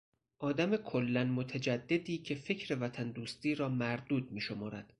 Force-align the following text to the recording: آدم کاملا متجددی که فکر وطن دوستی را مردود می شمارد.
آدم 0.39 0.77
کاملا 0.77 1.23
متجددی 1.23 2.17
که 2.17 2.35
فکر 2.35 2.75
وطن 2.77 3.11
دوستی 3.11 3.55
را 3.55 3.69
مردود 3.69 4.31
می 4.31 4.41
شمارد. 4.41 4.89